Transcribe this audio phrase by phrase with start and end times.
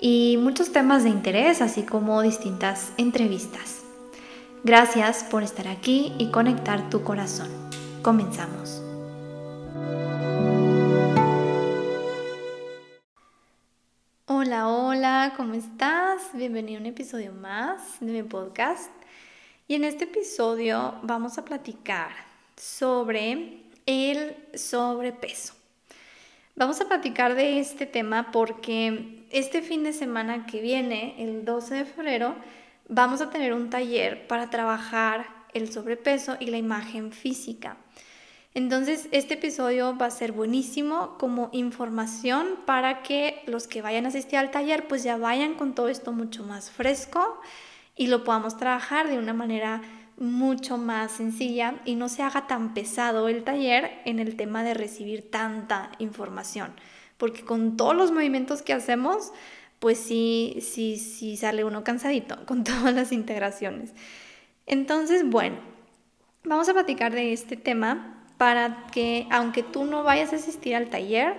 [0.00, 3.82] y muchos temas de interés, así como distintas entrevistas.
[4.64, 7.48] Gracias por estar aquí y conectar tu corazón.
[8.02, 8.82] Comenzamos.
[14.26, 16.22] Hola, hola, ¿cómo estás?
[16.32, 18.90] Bienvenido a un episodio más de mi podcast.
[19.66, 22.10] Y en este episodio vamos a platicar
[22.56, 25.57] sobre el sobrepeso.
[26.58, 31.72] Vamos a platicar de este tema porque este fin de semana que viene, el 12
[31.76, 32.34] de febrero,
[32.88, 37.76] vamos a tener un taller para trabajar el sobrepeso y la imagen física.
[38.54, 44.08] Entonces, este episodio va a ser buenísimo como información para que los que vayan a
[44.08, 47.40] asistir al taller pues ya vayan con todo esto mucho más fresco
[47.94, 49.80] y lo podamos trabajar de una manera
[50.18, 54.74] mucho más sencilla y no se haga tan pesado el taller en el tema de
[54.74, 56.72] recibir tanta información,
[57.16, 59.32] porque con todos los movimientos que hacemos,
[59.78, 63.92] pues sí, sí, sí sale uno cansadito con todas las integraciones.
[64.66, 65.56] Entonces, bueno,
[66.44, 70.88] vamos a platicar de este tema para que aunque tú no vayas a asistir al
[70.88, 71.34] taller,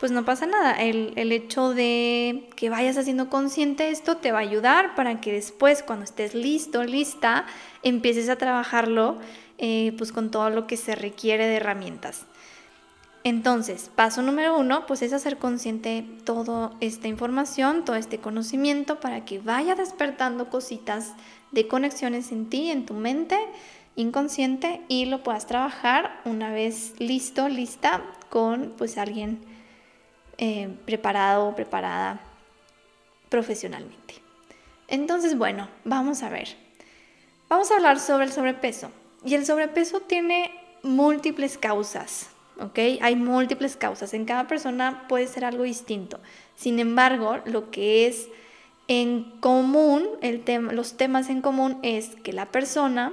[0.00, 0.72] pues no pasa nada.
[0.72, 5.82] El, hecho de que vayas haciendo consciente esto te va a ayudar para que después,
[5.82, 7.44] cuando estés listo, lista,
[7.82, 9.18] empieces a trabajarlo
[9.58, 12.24] eh, pues con todo lo que se requiere de herramientas.
[13.24, 19.26] Entonces, paso número uno, pues es hacer consciente toda esta información, todo este conocimiento para
[19.26, 21.12] que vaya despertando cositas
[21.50, 23.36] de conexiones en ti, en tu mente
[23.96, 29.49] inconsciente y lo puedas trabajar una vez listo, lista con pues alguien
[30.42, 32.18] eh, preparado o preparada
[33.28, 34.14] profesionalmente.
[34.88, 36.56] Entonces, bueno, vamos a ver.
[37.50, 38.90] Vamos a hablar sobre el sobrepeso.
[39.22, 40.50] Y el sobrepeso tiene
[40.82, 42.78] múltiples causas, ¿ok?
[43.02, 44.14] Hay múltiples causas.
[44.14, 46.18] En cada persona puede ser algo distinto.
[46.56, 48.28] Sin embargo, lo que es
[48.88, 50.42] en común, el
[50.72, 53.12] los temas en común es que la persona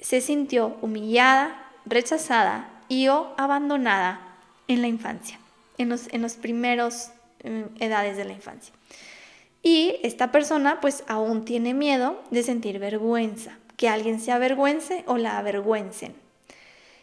[0.00, 5.39] se sintió humillada, rechazada y o abandonada en la infancia
[5.80, 7.10] en los, en primeros
[7.42, 8.74] eh, edades de la infancia.
[9.62, 15.16] Y esta persona pues aún tiene miedo de sentir vergüenza, que alguien se avergüence o
[15.16, 16.14] la avergüencen.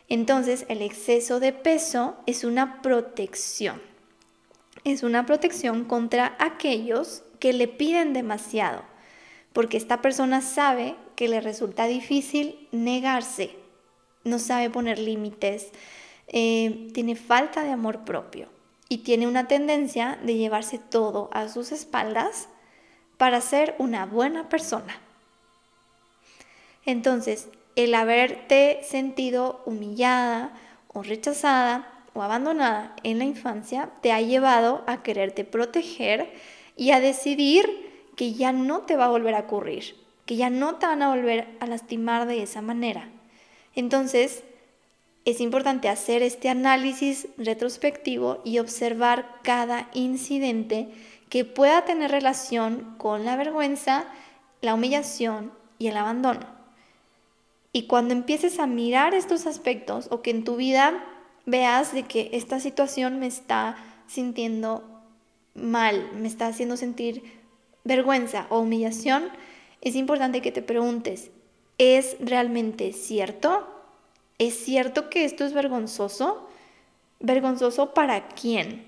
[0.10, 3.82] Entonces el exceso de peso es una protección.
[4.84, 8.84] Es una protección contra aquellos que le piden demasiado,
[9.54, 13.56] porque esta persona sabe que le resulta difícil negarse,
[14.24, 15.70] no sabe poner límites,
[16.28, 18.50] eh, tiene falta de amor propio
[18.90, 22.48] y tiene una tendencia de llevarse todo a sus espaldas
[23.18, 25.00] para ser una buena persona.
[26.86, 30.52] Entonces, el haberte sentido humillada
[30.88, 36.32] o rechazada o abandonada en la infancia te ha llevado a quererte proteger
[36.76, 37.66] y a decidir
[38.16, 41.10] que ya no te va a volver a ocurrir, que ya no te van a
[41.10, 43.10] volver a lastimar de esa manera.
[43.76, 44.44] Entonces,
[45.28, 50.88] es importante hacer este análisis retrospectivo y observar cada incidente
[51.28, 54.06] que pueda tener relación con la vergüenza,
[54.62, 56.48] la humillación y el abandono.
[57.74, 61.04] Y cuando empieces a mirar estos aspectos o que en tu vida
[61.46, 63.76] veas de que esta situación me está
[64.08, 65.04] sintiendo
[65.54, 67.22] mal, me está haciendo sentir
[67.84, 69.26] vergüenza o humillación,
[69.82, 71.32] es importante que te preguntes,
[71.78, 73.77] ¿es realmente cierto?
[74.40, 76.48] ¿Es cierto que esto es vergonzoso?
[77.20, 78.86] ¿Vergonzoso para quién?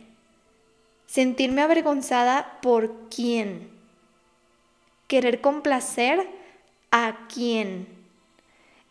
[1.08, 3.72] Sentirme avergonzada por quién?
[5.08, 6.28] Querer complacer
[6.92, 7.88] a quién?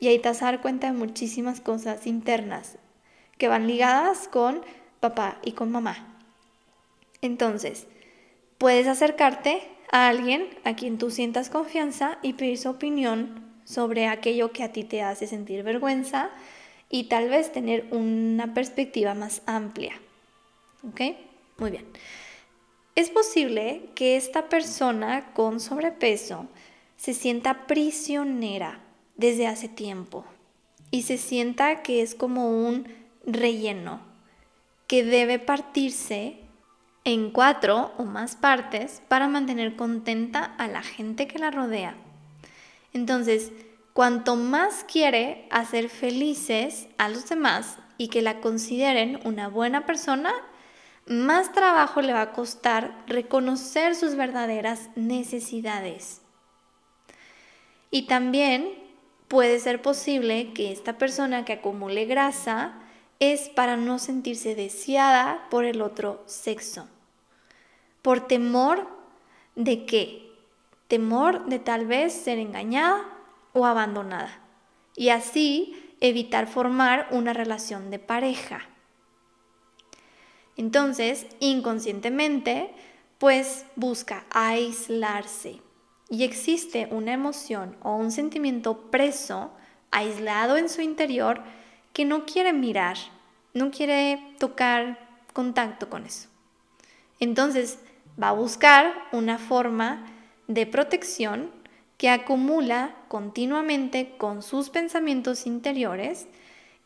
[0.01, 2.79] Y ahí te vas a dar cuenta de muchísimas cosas internas
[3.37, 4.63] que van ligadas con
[4.99, 6.19] papá y con mamá.
[7.23, 7.87] Entonces,
[8.59, 9.63] puedes acercarte
[9.93, 14.73] a alguien a quien tú sientas confianza y pedir su opinión sobre aquello que a
[14.73, 16.31] ti te hace sentir vergüenza
[16.89, 20.01] y tal vez tener una perspectiva más amplia.
[20.89, 21.01] ¿Ok?
[21.59, 21.85] Muy bien.
[22.95, 26.47] Es posible que esta persona con sobrepeso
[26.97, 28.81] se sienta prisionera
[29.17, 30.25] desde hace tiempo
[30.91, 32.89] y se sienta que es como un
[33.27, 34.01] relleno
[34.87, 36.37] que debe partirse
[37.05, 42.08] en cuatro o más partes para mantener contenta a la gente que la rodea.
[42.99, 43.53] Entonces,
[43.93, 50.33] cuanto más quiere hacer felices a los demás y que la consideren una buena persona,
[51.07, 56.23] más trabajo le va a costar reconocer sus verdaderas necesidades.
[57.93, 58.69] Y también
[59.29, 62.81] puede ser posible que esta persona que acumule grasa
[63.21, 66.89] es para no sentirse deseada por el otro sexo.
[68.03, 68.89] Por temor
[69.55, 70.28] de qué?
[70.89, 73.05] Temor de tal vez ser engañada
[73.53, 74.41] o abandonada.
[74.97, 78.63] Y así evitar formar una relación de pareja.
[80.57, 82.71] Entonces, inconscientemente,
[83.19, 85.61] pues busca aislarse.
[86.09, 89.53] Y existe una emoción o un sentimiento preso,
[89.91, 91.43] aislado en su interior,
[91.93, 92.97] que no quiere mirar,
[93.55, 94.99] no quiere tocar
[95.33, 96.29] contacto con eso.
[97.21, 97.79] Entonces,
[98.21, 100.07] va a buscar una forma
[100.49, 101.51] de protección
[101.97, 106.27] que acumula continuamente con sus pensamientos interiores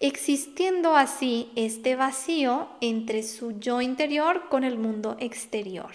[0.03, 5.93] existiendo así este vacío entre su yo interior con el mundo exterior.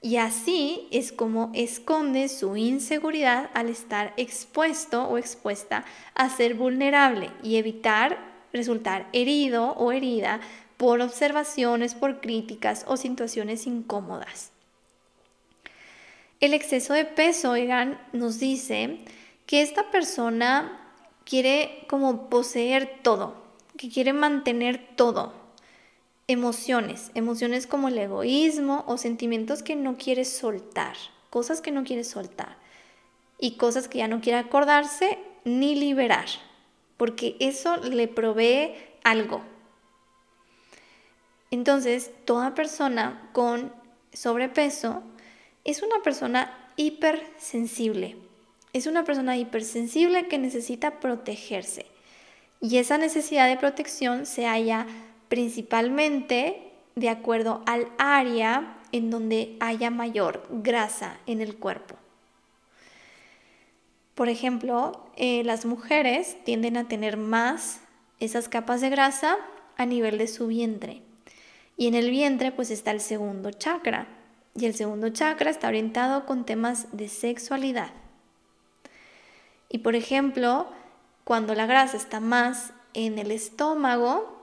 [0.00, 5.84] Y así es como esconde su inseguridad al estar expuesto o expuesta
[6.14, 8.16] a ser vulnerable y evitar
[8.52, 10.40] resultar herido o herida
[10.76, 14.52] por observaciones, por críticas o situaciones incómodas.
[16.40, 19.00] El exceso de peso, oigan, nos dice
[19.46, 20.94] que esta persona
[21.24, 23.34] quiere como poseer todo,
[23.76, 25.32] que quiere mantener todo.
[26.28, 30.96] Emociones, emociones como el egoísmo o sentimientos que no quiere soltar,
[31.30, 32.56] cosas que no quiere soltar
[33.38, 36.26] y cosas que ya no quiere acordarse ni liberar,
[36.96, 39.42] porque eso le provee algo.
[41.50, 43.72] Entonces, toda persona con
[44.12, 45.02] sobrepeso
[45.70, 48.16] es una persona hipersensible
[48.72, 51.86] es una persona hipersensible que necesita protegerse.
[52.60, 54.86] Y esa necesidad de protección se halla
[55.28, 56.62] principalmente
[56.96, 61.94] de acuerdo al área en donde haya mayor grasa en el cuerpo.
[64.14, 67.80] Por ejemplo, eh, las mujeres tienden a tener más
[68.18, 69.36] esas capas de grasa
[69.76, 71.02] a nivel de su vientre.
[71.76, 74.17] Y en el vientre pues está el segundo chakra.
[74.58, 77.92] Y el segundo chakra está orientado con temas de sexualidad.
[79.68, 80.68] Y por ejemplo,
[81.22, 84.36] cuando la grasa está más en el estómago,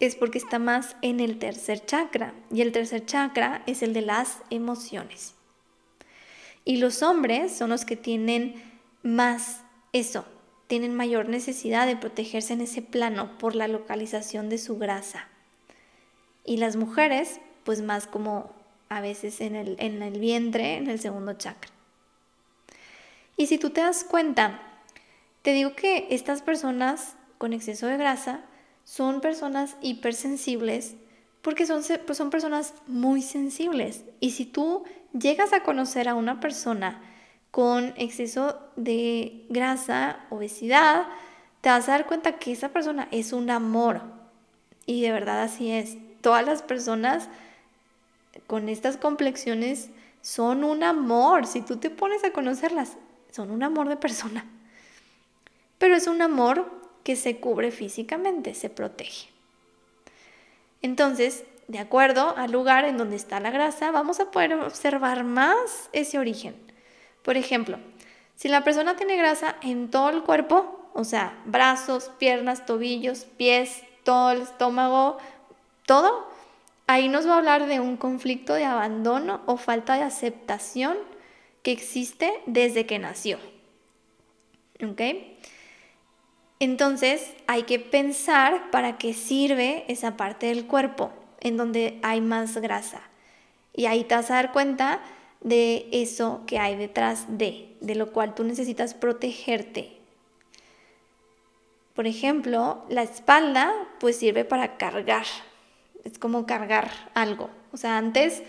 [0.00, 2.32] es porque está más en el tercer chakra.
[2.50, 5.34] Y el tercer chakra es el de las emociones.
[6.64, 8.54] Y los hombres son los que tienen
[9.02, 9.60] más
[9.92, 10.24] eso,
[10.66, 15.28] tienen mayor necesidad de protegerse en ese plano por la localización de su grasa.
[16.42, 18.56] Y las mujeres, pues más como
[18.88, 21.70] a veces en el, en el vientre, en el segundo chakra.
[23.36, 24.60] Y si tú te das cuenta,
[25.42, 28.40] te digo que estas personas con exceso de grasa
[28.84, 30.96] son personas hipersensibles
[31.42, 34.04] porque son, pues son personas muy sensibles.
[34.18, 37.00] Y si tú llegas a conocer a una persona
[37.52, 41.06] con exceso de grasa, obesidad,
[41.60, 44.00] te vas a dar cuenta que esa persona es un amor.
[44.86, 45.96] Y de verdad así es.
[46.20, 47.28] Todas las personas
[48.46, 49.90] con estas complexiones
[50.22, 51.46] son un amor.
[51.46, 52.96] Si tú te pones a conocerlas,
[53.30, 54.44] son un amor de persona.
[55.78, 56.70] Pero es un amor
[57.04, 59.28] que se cubre físicamente, se protege.
[60.82, 65.90] Entonces, de acuerdo al lugar en donde está la grasa, vamos a poder observar más
[65.92, 66.56] ese origen.
[67.22, 67.78] Por ejemplo,
[68.36, 73.82] si la persona tiene grasa en todo el cuerpo, o sea, brazos, piernas, tobillos, pies,
[74.04, 75.18] todo el estómago,
[75.86, 76.28] todo,
[76.86, 80.96] ahí nos va a hablar de un conflicto de abandono o falta de aceptación
[81.62, 83.38] que existe desde que nació.
[84.82, 85.00] ¿Ok?
[86.58, 92.56] Entonces hay que pensar para qué sirve esa parte del cuerpo en donde hay más
[92.56, 93.02] grasa.
[93.74, 95.00] Y ahí te vas a dar cuenta
[95.40, 99.96] de eso que hay detrás de, de lo cual tú necesitas protegerte.
[101.94, 105.26] Por ejemplo, la espalda pues sirve para cargar.
[106.06, 107.50] Es como cargar algo.
[107.72, 108.44] O sea, antes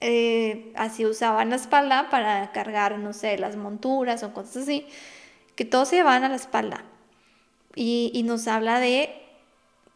[0.00, 4.86] eh, así usaban la espalda para cargar, no sé, las monturas o cosas así,
[5.56, 6.84] que todos se llevaban a la espalda.
[7.74, 9.10] Y, nos habla de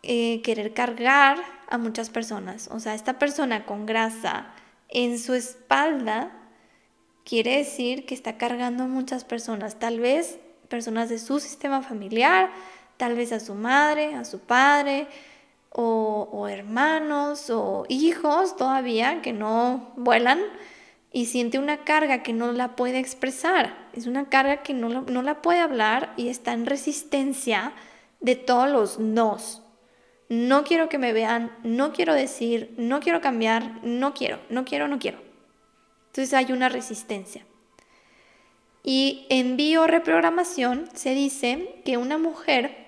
[0.03, 1.39] eh, querer cargar
[1.69, 2.69] a muchas personas.
[2.73, 4.49] O sea, esta persona con grasa
[4.89, 6.33] en su espalda
[7.25, 12.51] quiere decir que está cargando a muchas personas, tal vez personas de su sistema familiar,
[12.97, 15.07] tal vez a su madre, a su padre,
[15.71, 20.41] o, hermanos o hijos todavía que no vuelan
[21.13, 23.89] y siente una carga que no la puede expresar.
[23.93, 27.73] Es una carga que no, no la puede hablar y está en resistencia
[28.21, 29.63] de todos los nos.
[30.29, 34.89] No quiero que me vean, no quiero decir, no quiero cambiar, no quiero, no quiero,
[34.89, 35.19] no quiero.
[36.09, 37.47] Entonces hay una resistencia.
[38.83, 42.88] Y en bioreprogramación se dice que una mujer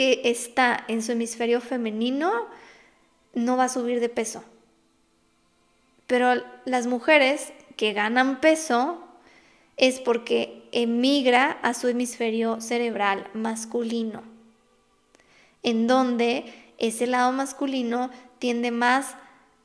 [0.00, 2.46] que está en su hemisferio femenino
[3.34, 4.42] no va a subir de peso.
[6.06, 8.98] Pero las mujeres que ganan peso
[9.76, 14.22] es porque emigra a su hemisferio cerebral masculino,
[15.62, 19.16] en donde ese lado masculino tiende más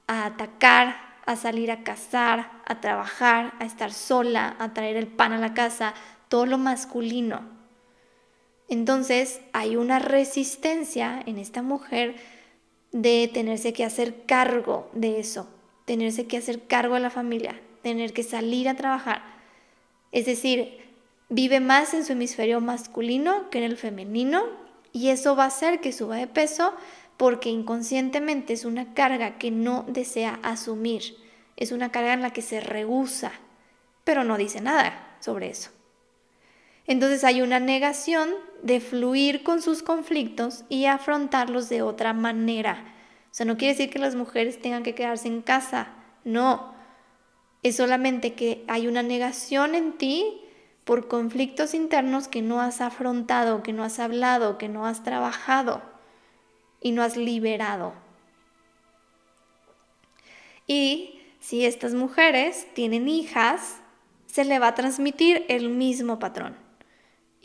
[0.07, 5.31] a atacar, a salir a cazar, a trabajar, a estar sola, a traer el pan
[5.31, 5.93] a la casa,
[6.27, 7.54] todo lo masculino.
[8.67, 12.15] Entonces hay una resistencia en esta mujer
[12.91, 15.47] de tenerse que hacer cargo de eso,
[15.85, 19.21] tenerse que hacer cargo de la familia, tener que salir a trabajar.
[20.11, 20.79] Es decir,
[21.29, 24.43] vive más en su hemisferio masculino que en el femenino
[24.91, 26.73] y eso va a hacer que suba de peso
[27.17, 31.17] porque inconscientemente es una carga que no desea asumir,
[31.57, 33.31] es una carga en la que se rehúsa,
[34.03, 35.74] pero no dice nada sobre eso.
[36.87, 38.29] Entonces hay una negación
[38.61, 42.93] de fluir con sus conflictos y afrontarlos de otra manera.
[43.31, 45.89] O sea, no quiere decir que las mujeres tengan que quedarse en casa,
[46.23, 46.73] no.
[47.63, 50.41] Es solamente que hay una negación en ti
[50.83, 55.81] por conflictos internos que no has afrontado, que no has hablado, que no has trabajado
[56.79, 57.93] y no has liberado.
[60.67, 63.77] Y si estas mujeres tienen hijas,
[64.27, 66.64] se le va a transmitir el mismo patrón.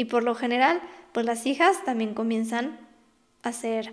[0.00, 0.80] Y por lo general,
[1.12, 2.78] pues las hijas también comienzan
[3.42, 3.92] a ser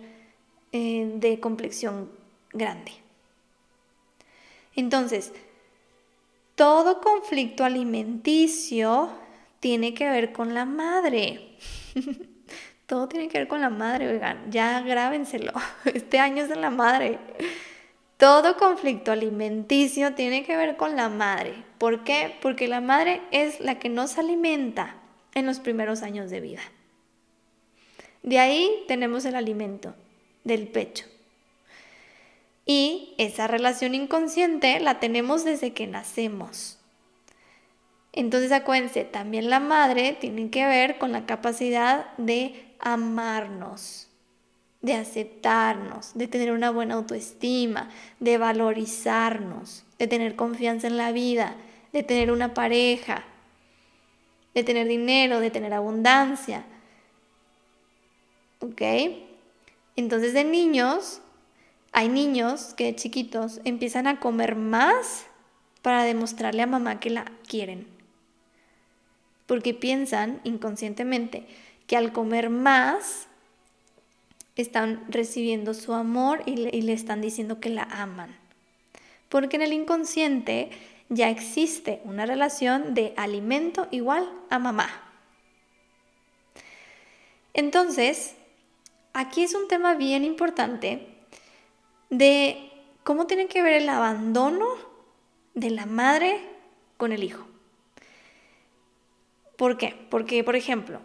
[0.71, 2.09] eh, de complexión
[2.53, 2.93] grande.
[4.77, 5.33] Entonces,
[6.55, 9.09] todo conflicto alimenticio
[9.59, 11.57] tiene que ver con la madre.
[12.85, 15.51] todo tiene que ver con la madre, oigan, ya grábenselo.
[15.93, 17.19] Este año es de la madre.
[18.15, 21.65] Todo conflicto alimenticio tiene que ver con la madre.
[21.77, 22.33] ¿Por qué?
[22.41, 24.95] Porque la madre es la que nos alimenta
[25.33, 26.61] en los primeros años de vida.
[28.23, 29.95] De ahí tenemos el alimento
[30.43, 31.05] del pecho.
[32.65, 36.77] Y esa relación inconsciente la tenemos desde que nacemos.
[38.11, 44.09] Entonces acuérdense, también la madre tiene que ver con la capacidad de amarnos,
[44.81, 51.55] de aceptarnos, de tener una buena autoestima, de valorizarnos, de tener confianza en la vida,
[51.93, 53.23] de tener una pareja,
[54.57, 56.65] de tener dinero, de tener abundancia.
[58.59, 58.81] ¿Ok?
[59.95, 61.21] Entonces de niños,
[61.91, 65.27] hay niños que de chiquitos empiezan a comer más
[65.83, 67.85] para demostrarle a mamá que la quieren.
[69.45, 71.45] Porque piensan inconscientemente
[71.85, 73.27] que al comer más
[74.55, 78.35] están recibiendo su amor y le, y le están diciendo que la aman.
[79.29, 80.71] Porque en el inconsciente
[81.09, 84.89] ya existe una relación de alimento igual a mamá.
[87.53, 88.35] Entonces,
[89.13, 91.07] aquí es un tema bien importante
[92.09, 92.71] de
[93.03, 94.67] cómo tiene que ver el abandono
[95.53, 96.39] de la madre
[96.97, 97.47] con el hijo.
[99.55, 99.95] ¿Por qué?
[100.09, 100.99] Porque, por ejemplo,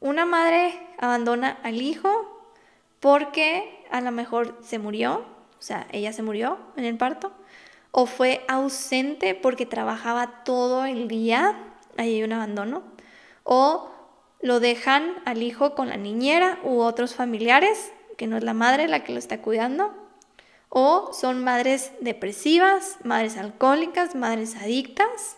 [0.00, 2.52] una madre abandona al hijo
[3.00, 5.24] porque a lo mejor se murió,
[5.58, 7.32] o sea, ella se murió en el parto,
[7.96, 11.56] o fue ausente porque trabajaba todo el día,
[11.96, 12.82] ahí hay un abandono,
[13.44, 13.88] o
[14.40, 18.88] lo dejan al hijo con la niñera u otros familiares, que no es la madre
[18.88, 19.94] la que lo está cuidando,
[20.70, 25.36] o son madres depresivas, madres alcohólicas, madres adictas,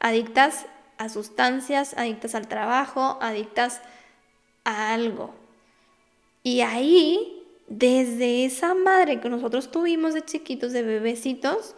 [0.00, 0.66] adictas
[0.98, 3.82] a sustancias, adictas al trabajo, adictas
[4.64, 5.32] a algo.
[6.42, 11.76] Y ahí desde esa madre que nosotros tuvimos de chiquitos, de bebecitos,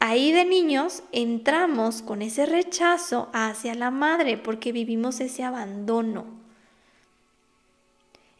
[0.00, 6.24] ahí de niños entramos con ese rechazo hacia la madre porque vivimos ese abandono.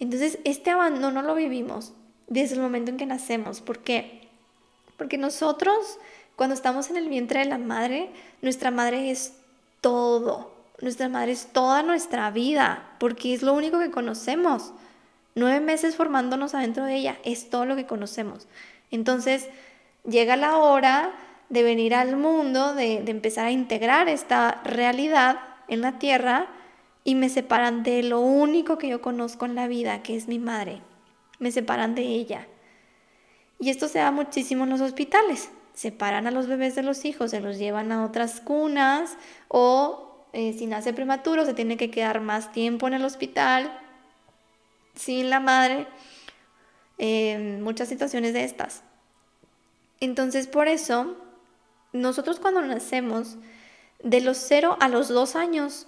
[0.01, 1.93] Entonces, este abandono lo vivimos
[2.27, 3.61] desde el momento en que nacemos.
[3.61, 4.29] ¿Por qué?
[4.97, 5.99] Porque nosotros,
[6.37, 9.35] cuando estamos en el vientre de la madre, nuestra madre es
[9.83, 10.55] todo.
[10.81, 14.73] Nuestra madre es toda nuestra vida, porque es lo único que conocemos.
[15.35, 18.49] Nueve meses formándonos adentro de ella es todo lo que conocemos.
[18.91, 19.49] Entonces
[20.09, 21.13] llega la hora
[21.51, 26.47] de venir al mundo, de, empezar a integrar esta realidad en la tierra
[27.05, 30.39] y me separan de lo único que yo conozco en la vida, que es mi
[30.39, 30.81] madre.
[31.39, 32.47] me separan de ella.
[33.59, 35.51] Y esto se da muchísimo en los hospitales.
[35.75, 39.17] Separan a los bebés de los hijos, se los llevan a otras cunas
[39.49, 43.73] o eh, si nace prematuro se tiene que quedar más tiempo en el hospital
[44.95, 45.87] sin la madre.
[47.61, 48.83] muchas situaciones de estas.
[50.01, 51.17] Entonces por eso,
[51.93, 53.37] nosotros cuando nacemos,
[54.03, 55.87] de los 0 a los 2 años,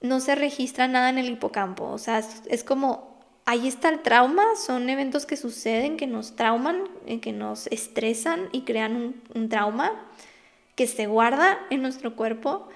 [0.00, 1.84] no se registra nada en el hipocampo.
[1.84, 3.12] O sea, es como
[3.44, 8.48] ahí está el trauma, son eventos que suceden, que nos trauman, eh, que nos estresan
[8.52, 9.92] y crean un, trauma
[10.76, 12.68] que se guarda en nuestro cuerpo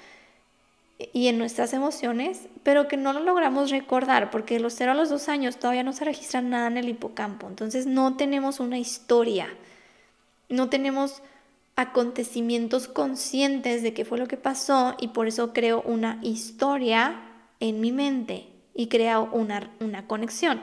[1.13, 4.95] y en nuestras emociones, pero que no lo logramos recordar porque de los 0 a
[4.95, 7.47] los 2 años todavía no se registra nada en el hipocampo.
[7.49, 9.49] Entonces no tenemos una historia,
[10.49, 11.23] no tenemos
[11.77, 17.21] acontecimientos conscientes de qué fue lo que pasó y por eso creo una historia
[17.61, 20.61] en mi mente y crea una, una conexión.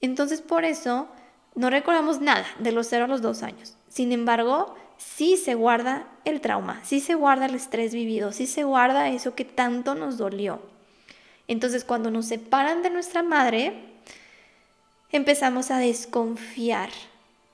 [0.00, 1.08] Entonces por eso
[1.56, 3.76] no recordamos nada de los 0 a los 2 años.
[3.88, 8.62] Sin embargo, sí se guarda el trauma, sí se guarda el estrés vivido, sí se
[8.62, 10.60] guarda eso que tanto nos dolió.
[11.48, 13.82] Entonces cuando nos separan de nuestra madre,
[15.10, 16.90] empezamos a desconfiar.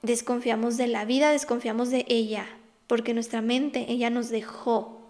[0.02, 2.46] Desconfiamos de la vida, desconfiamos de ella,
[2.86, 5.00] porque nuestra mente, ella nos dejó.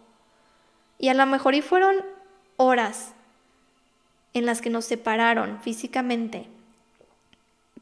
[0.98, 1.96] Y a lo mejor y fueron
[2.56, 3.14] horas,
[4.34, 6.46] en las que nos separaron físicamente,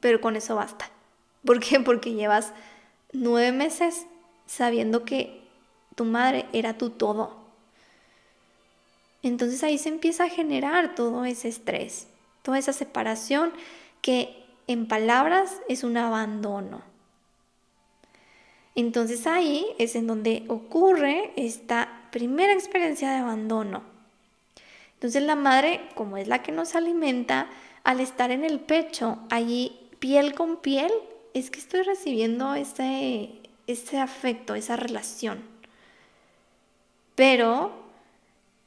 [0.00, 0.90] pero con eso basta.
[1.44, 1.80] ¿Por qué?
[1.80, 2.52] Porque llevas
[3.12, 4.06] nueve meses
[4.46, 5.42] sabiendo que
[5.94, 7.38] tu madre era tu todo.
[9.22, 12.06] Entonces ahí se empieza a generar todo ese estrés,
[12.42, 13.52] toda esa separación
[14.00, 16.89] que en palabras es un abandono.
[18.74, 23.82] Entonces ahí es en donde ocurre esta primera experiencia de abandono.
[24.94, 27.48] Entonces la madre, como es la que nos alimenta,
[27.84, 30.92] al estar en el pecho, allí piel con piel,
[31.34, 33.30] es que estoy recibiendo ese,
[33.66, 35.42] ese afecto, esa relación.
[37.14, 37.72] Pero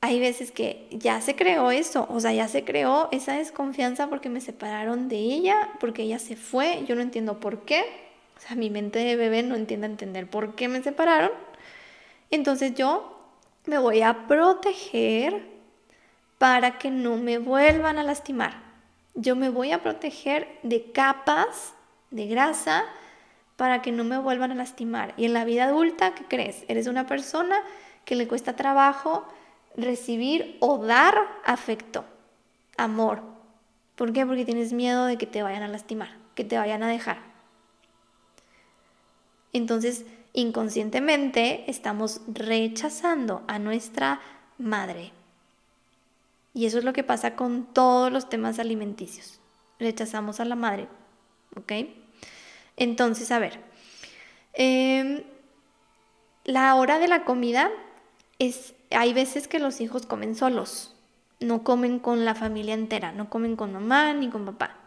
[0.02, 4.30] hay veces que ya se creó eso, o sea, ya se creó esa desconfianza porque
[4.30, 7.86] me separaron de ella, porque ella se fue, yo no entiendo por qué,
[8.44, 11.32] o sea, mi mente de bebé no entiende entender por qué me separaron.
[12.30, 13.18] Entonces yo
[13.66, 15.48] me voy a proteger
[16.40, 18.62] para que no me vuelvan a lastimar.
[19.16, 21.74] Yo me voy a proteger de capas
[22.12, 22.84] de grasa
[23.56, 25.14] para que no me vuelvan a lastimar.
[25.16, 26.66] Y en la vida adulta, ¿qué crees?
[26.68, 27.56] Eres una persona
[28.04, 29.26] que le cuesta trabajo
[29.78, 32.04] recibir o dar afecto,
[32.76, 33.22] amor.
[33.96, 34.26] ¿Por qué?
[34.26, 37.33] Porque tienes miedo de que te vayan a lastimar, que te vayan a dejar.
[39.54, 44.20] Entonces, inconscientemente estamos rechazando a nuestra
[44.58, 45.12] madre.
[46.54, 49.40] Y eso es lo que pasa con todos los temas alimenticios.
[49.80, 50.88] Rechazamos a la madre,
[51.56, 51.72] ¿ok?
[52.78, 53.60] Entonces, a ver,
[54.54, 55.24] em,
[56.46, 57.72] la hora de la comida
[58.40, 60.96] es, hay veces que los hijos comen solos,
[61.40, 64.78] no comen con la familia entera, no comen con mamá ni con papá.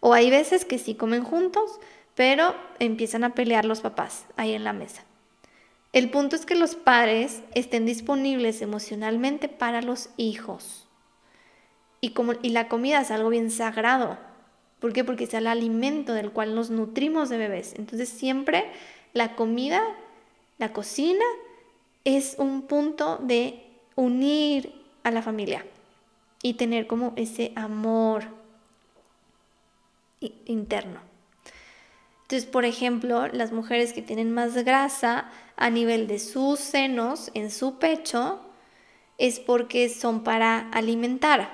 [0.00, 1.78] O hay veces que sí comen juntos,
[2.14, 5.04] pero empiezan a pelear los papás ahí en la mesa.
[5.92, 10.88] El punto es que los padres estén disponibles emocionalmente para los hijos.
[12.00, 14.18] Y, como, y la comida es algo bien sagrado.
[14.80, 15.04] ¿Por qué?
[15.04, 17.74] Porque es el alimento del cual nos nutrimos de bebés.
[17.76, 18.64] Entonces siempre
[19.12, 19.82] la comida,
[20.58, 21.24] la cocina,
[22.04, 23.62] es un punto de
[23.94, 24.72] unir
[25.04, 25.64] a la familia
[26.42, 28.24] y tener como ese amor
[30.46, 31.11] interno.
[32.32, 37.50] Entonces, por ejemplo, las mujeres que tienen más grasa a nivel de sus senos, en
[37.50, 38.40] su pecho,
[39.18, 41.50] es porque son para alimentar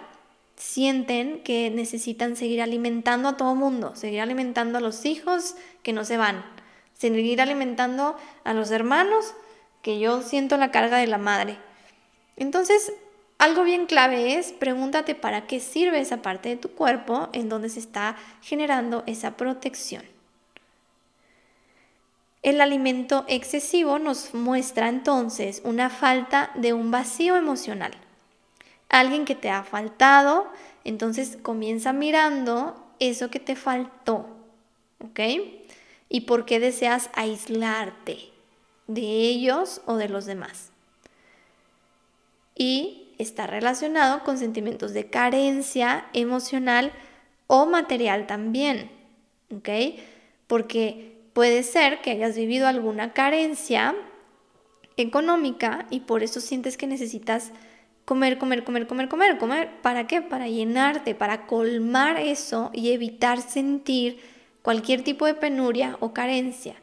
[0.54, 6.04] sienten que necesitan seguir alimentando a todo mundo, seguir alimentando a los hijos que no
[6.04, 6.44] se van,
[6.92, 9.34] seguir alimentando a los hermanos
[9.82, 11.58] que yo siento la carga de la madre.
[12.36, 12.92] Entonces,
[13.38, 17.68] algo bien clave es pregúntate para qué sirve esa parte de tu cuerpo en donde
[17.68, 20.04] se está generando esa protección.
[22.42, 27.96] El alimento excesivo nos muestra entonces una falta de un vacío emocional
[28.88, 30.46] alguien que te ha faltado,
[30.84, 34.26] entonces comienza mirando eso que te faltó,
[35.04, 35.20] ¿ok?
[36.08, 38.18] Y por qué deseas aislarte
[38.86, 40.70] de ellos o de los demás.
[42.54, 46.92] Y está relacionado con sentimientos de carencia emocional
[47.46, 48.90] o material también,
[49.54, 50.00] ¿ok?
[50.46, 53.94] Porque puede ser que hayas vivido alguna carencia
[54.96, 57.52] económica y por eso sientes que necesitas
[58.04, 59.70] comer, comer, comer, comer, comer, comer.
[59.80, 60.20] ¿Para qué?
[60.20, 64.18] Para llenarte, para colmar eso y evitar sentir
[64.62, 66.74] cualquier tipo de penuria o carencia.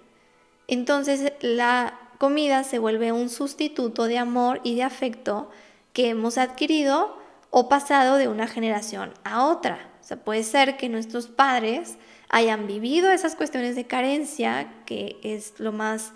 [0.70, 5.50] Entonces la comida se vuelve un sustituto de amor y de afecto
[5.92, 7.18] que hemos adquirido
[7.50, 9.92] o pasado de una generación a otra.
[10.00, 11.98] O sea, puede ser que nuestros padres
[12.36, 16.12] hayan vivido esas cuestiones de carencia, que es lo más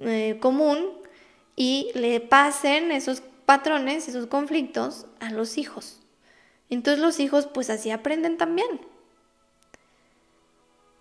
[0.00, 0.88] eh, común,
[1.56, 6.00] y le pasen esos patrones, esos conflictos a los hijos.
[6.70, 8.80] Entonces los hijos pues así aprenden también.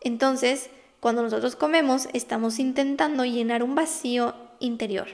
[0.02, 5.08] Entonces, cuando nosotros comemos, estamos intentando llenar un vacío interior.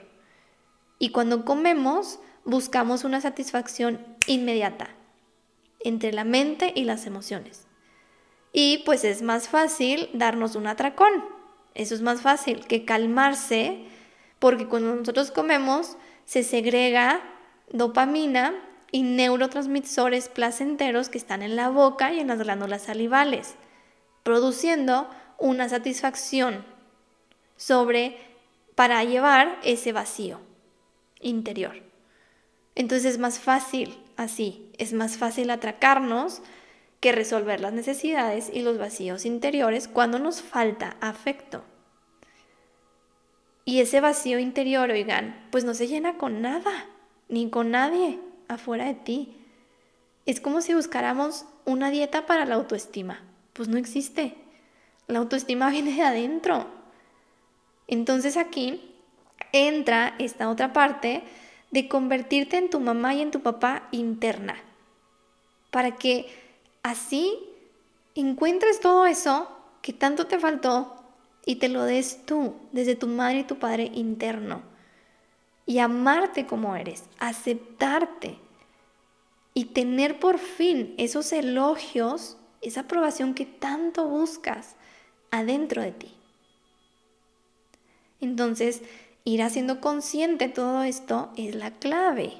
[0.97, 4.89] Y cuando comemos, buscamos una satisfacción inmediata
[5.81, 7.66] entre la mente y las emociones.
[8.53, 11.25] Y pues es más fácil darnos un atracón.
[11.75, 13.85] Eso es más fácil que calmarse,
[14.39, 17.21] porque cuando nosotros comemos se segrega
[17.71, 18.55] dopamina
[18.91, 23.55] y neurotransmisores placenteros que están en la boca y en las glándulas salivales,
[24.23, 26.65] produciendo una satisfacción
[27.57, 28.17] sobre
[28.75, 30.39] para llevar ese vacío
[31.19, 31.81] interior.
[32.75, 36.41] Entonces es más fácil así, es más fácil atracarnos
[37.11, 41.63] resolver las necesidades y los vacíos interiores cuando nos falta afecto.
[43.65, 46.85] Y ese vacío interior, oigan, pues no se llena con nada,
[47.27, 48.17] ni con nadie
[48.47, 49.35] afuera de ti.
[50.25, 53.21] Es como si buscáramos una dieta para la autoestima.
[53.51, 54.35] Pues no existe.
[55.07, 56.67] La autoestima viene de adentro.
[57.87, 58.95] Entonces aquí
[59.51, 61.23] entra esta otra parte
[61.71, 64.55] de convertirte en tu mamá y en tu papá interna.
[65.71, 66.46] Para que
[66.89, 67.37] así
[68.15, 69.49] encuentres todo eso
[69.81, 70.95] que tanto te faltó
[71.45, 74.61] y te lo des tú, desde tu madre y tu padre interno.
[75.65, 78.37] Y amarte como eres, aceptarte
[79.53, 84.75] y tener por fin esos elogios, esa aprobación que tanto buscas
[85.31, 86.13] adentro de ti.
[88.19, 88.81] Entonces,
[89.23, 92.33] ir haciendo consciente todo esto es la clave.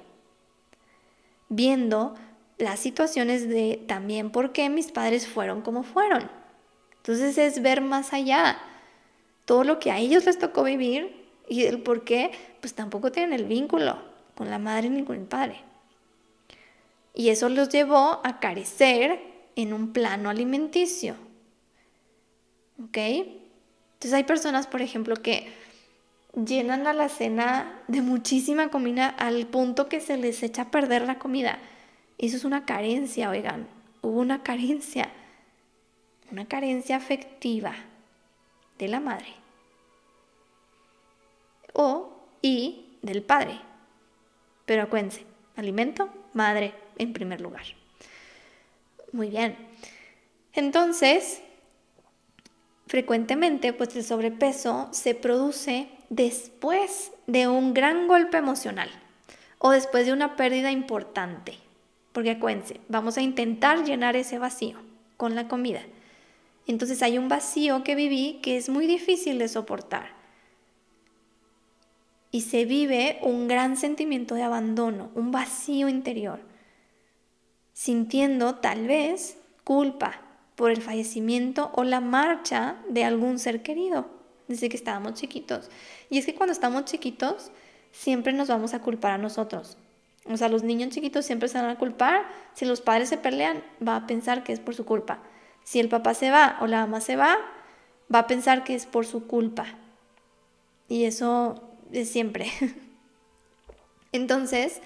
[1.50, 2.16] Viendo
[2.58, 6.30] las situaciones de también por qué mis padres fueron como fueron.
[6.98, 8.60] Entonces es ver más allá.
[9.46, 13.34] Todo lo que a ellos les tocó vivir y el por qué, pues tampoco tienen
[13.34, 13.98] el vínculo
[14.36, 15.62] con la madre ni con el padre.
[17.14, 19.20] Y eso los llevó a carecer
[19.56, 21.16] en un plano alimenticio.
[22.84, 22.98] ¿Ok?
[22.98, 25.52] Entonces hay personas, por ejemplo, que
[26.34, 31.04] llenan a la cena de muchísima comida al punto que se les echa a perder
[31.04, 31.58] la comida.
[32.18, 33.68] Eso es una carencia, oigan.
[34.02, 35.10] Hubo una carencia.
[36.32, 37.76] Una carencia afectiva
[38.78, 39.34] de la madre.
[41.74, 43.60] O y del padre.
[44.66, 45.26] Pero acuérdense,
[45.56, 47.64] alimento, madre, en primer lugar.
[49.12, 49.56] Muy bien.
[50.54, 51.42] Entonces,
[52.88, 58.90] frecuentemente, pues el sobrepeso se produce después de un gran golpe emocional
[59.60, 61.58] o después de una pérdida importante.
[62.18, 64.80] Porque acuérdense, vamos a intentar llenar ese vacío
[65.18, 65.82] con la comida.
[66.66, 70.16] Entonces hay un vacío que viví que es muy difícil de soportar.
[72.32, 76.40] Y se vive un gran sentimiento de abandono, un vacío interior
[77.74, 80.20] sintiendo tal vez culpa
[80.56, 84.10] por el fallecimiento o la marcha de algún ser querido
[84.48, 85.70] desde que estábamos chiquitos.
[86.10, 87.52] Y es que cuando estamos chiquitos
[87.92, 89.78] siempre nos vamos a culpar a nosotros.
[90.30, 92.26] O sea, los niños chiquitos siempre se van a culpar.
[92.54, 95.20] Si los padres se pelean, va a pensar que es por su culpa.
[95.64, 97.38] Si el papá se va o la mamá se va,
[98.14, 99.66] va a pensar que es por su culpa.
[100.88, 101.62] Y eso
[101.92, 102.52] es siempre.
[104.12, 104.82] Entonces,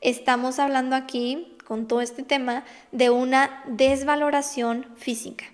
[0.00, 5.46] estamos hablando aquí con todo este tema de una desvaloración física.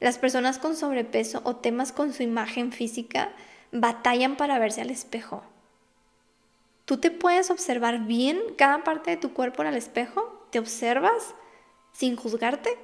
[0.00, 3.30] Las personas con sobrepeso o temas con su imagen física
[3.72, 5.42] batallan para verse al espejo.
[6.86, 10.46] ¿Tú te puedes observar bien cada parte de tu cuerpo en el espejo?
[10.50, 11.34] ¿Te observas
[11.92, 12.78] sin juzgarte?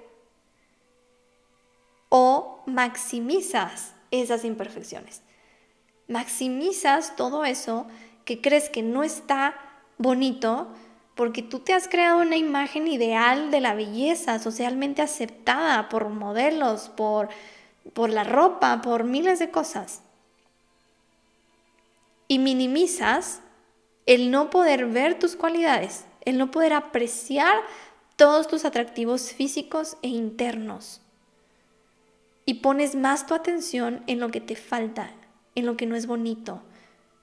[2.08, 5.22] ¿O maximizas esas imperfecciones?
[6.08, 7.86] Maximizas todo eso
[8.24, 9.54] que crees que no está
[9.98, 10.66] bonito
[11.14, 16.88] porque tú te has creado una imagen ideal de la belleza socialmente aceptada por modelos,
[16.88, 17.28] por,
[17.92, 20.02] por la ropa, por miles de cosas.
[22.26, 23.41] Y minimizas
[24.06, 27.56] el no poder ver tus cualidades, el no poder apreciar
[28.16, 31.00] todos tus atractivos físicos e internos.
[32.44, 35.10] Y pones más tu atención en lo que te falta,
[35.54, 36.60] en lo que no es bonito,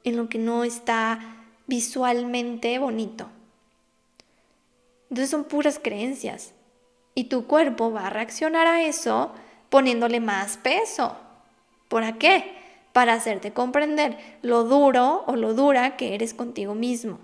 [0.04, 1.20] en lo que no está
[1.68, 3.30] visualmente bonito.
[5.10, 6.54] Entonces son puras creencias.
[7.16, 9.34] Y tu cuerpo va a reaccionar a eso
[9.70, 11.18] poniéndole más peso.
[11.90, 12.59] ¿Para qué?
[12.94, 17.20] Para hacerte comprender lo duro o lo dura que eres contigo mismo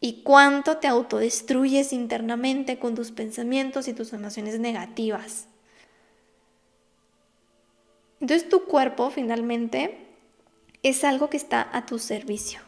[0.00, 5.46] y cuánto te autodestruyes internamente con tus pensamientos y tus emociones negativas.
[8.20, 9.98] Entonces tu cuerpo finalmente
[10.82, 12.60] es algo que está a tu servicio.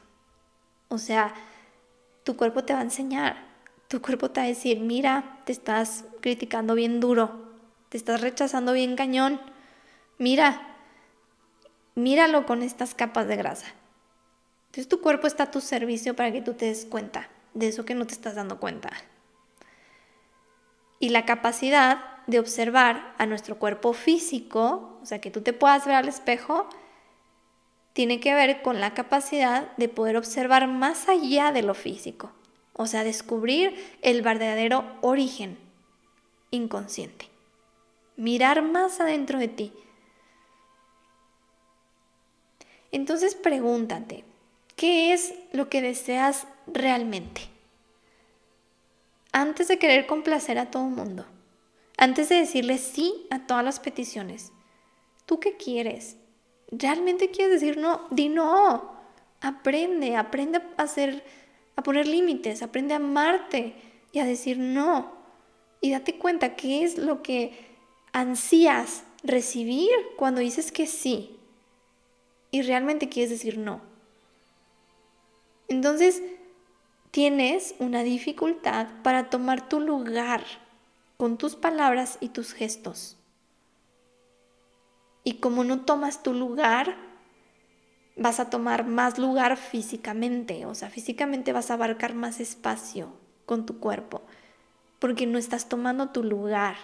[0.89, 1.35] O sea,
[2.23, 3.37] tu cuerpo te va a enseñar,
[3.89, 7.51] tu cuerpo te va a decir, mira, te estás criticando bien duro,
[7.89, 9.41] te estás rechazando bien cañón,
[10.19, 10.74] mira,
[11.95, 13.67] míralo con estas capas de grasa.
[14.67, 17.85] Entonces tu cuerpo está a tu servicio para que tú te des cuenta de eso
[17.85, 18.91] que no te estás dando cuenta.
[20.99, 25.87] Y la capacidad de observar a nuestro cuerpo físico, o sea, que tú te puedas
[25.87, 26.69] ver al espejo,
[27.93, 32.33] tiene que ver con la capacidad de poder observar más allá de lo físico,
[32.73, 35.59] o sea, descubrir el verdadero origen
[36.51, 37.29] inconsciente,
[38.17, 39.73] mirar más adentro de ti.
[42.95, 44.23] Entonces pregúntate,
[44.77, 47.41] ¿qué es lo que deseas realmente?
[49.33, 51.27] Antes de querer complacer a todo el mundo,
[51.97, 54.53] antes de decirle sí a todas las peticiones,
[55.27, 56.19] ¿tú qué quieres?
[56.71, 58.07] ¿Realmente quieres decir no?
[58.13, 58.95] Di no.
[59.41, 61.25] Aprende, aprende a hacer,
[61.75, 63.75] a poner límites, aprende a amarte
[64.13, 65.17] y a decir no.
[65.81, 67.59] Y date cuenta qué es lo que
[68.13, 71.41] ansías recibir cuando dices que sí
[72.55, 73.81] y realmente quieres decir no.
[75.67, 76.23] Entonces,
[77.11, 80.45] tienes una dificultad para tomar tu lugar
[81.17, 83.17] con tus palabras y tus gestos.
[85.25, 86.95] Y como no tomas tu lugar,
[88.17, 93.13] vas a tomar más lugar físicamente, o sea, físicamente vas a abarcar más espacio
[93.47, 94.23] con tu cuerpo,
[95.01, 96.77] porque no estás tomando tu lugar.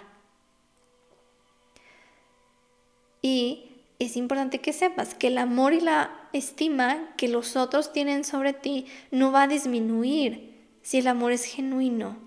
[3.21, 3.70] Y
[4.05, 8.53] es importante que sepas que el amor y la estima que los otros tienen sobre
[8.53, 12.17] ti no va a disminuir si el amor es genuino.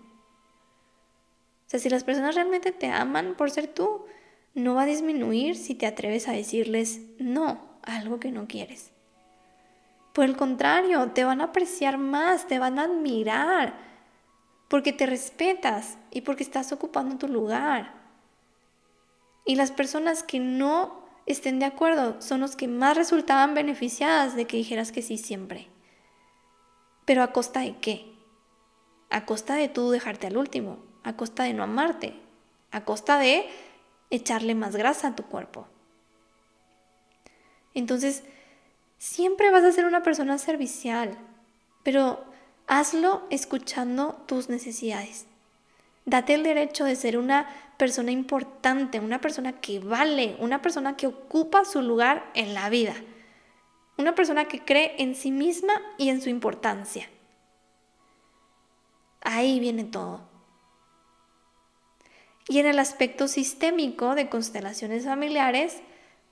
[1.66, 4.04] O sea, si las personas realmente te aman por ser tú,
[4.54, 8.92] no va a disminuir si te atreves a decirles no a algo que no quieres.
[10.12, 13.74] Por el contrario, te van a apreciar más, te van a admirar,
[14.68, 17.94] porque te respetas y porque estás ocupando tu lugar.
[19.44, 24.46] Y las personas que no estén de acuerdo son los que más resultaban beneficiadas de
[24.46, 25.68] que dijeras que sí siempre.
[27.04, 28.12] Pero a costa de qué?
[29.10, 32.14] A costa de tú dejarte al último, a costa de no amarte,
[32.70, 33.46] a costa de
[34.10, 35.66] echarle más grasa a tu cuerpo.
[37.74, 38.22] Entonces,
[38.98, 41.18] siempre vas a ser una persona servicial,
[41.82, 42.24] pero
[42.66, 45.26] hazlo escuchando tus necesidades.
[46.06, 51.06] Date el derecho de ser una persona importante, una persona que vale, una persona que
[51.06, 52.94] ocupa su lugar en la vida,
[53.96, 57.08] una persona que cree en sí misma y en su importancia.
[59.22, 60.28] Ahí viene todo.
[62.48, 65.80] Y en el aspecto sistémico de constelaciones familiares,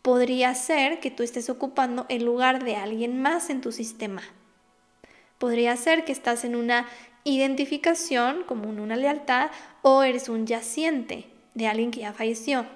[0.03, 4.23] podría ser que tú estés ocupando el lugar de alguien más en tu sistema.
[5.39, 6.87] Podría ser que estás en una
[7.25, 9.51] identificación, como en una lealtad,
[9.81, 12.67] o eres un yaciente de alguien que ya falleció.